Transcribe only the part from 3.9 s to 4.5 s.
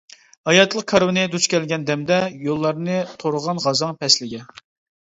پەسلىگە.